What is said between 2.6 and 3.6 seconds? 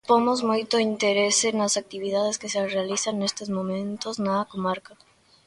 realizan nestes